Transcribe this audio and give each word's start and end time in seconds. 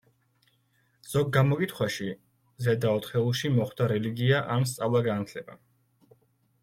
ზოგ 1.09 1.27
გამოკითხვაში 1.35 2.07
ზედა 2.67 2.95
ოთხეულში 3.01 3.53
მოხვდა 3.59 3.91
რელიგია, 3.95 4.41
ან 4.57 4.67
სწავლა-განათლება. 4.73 5.61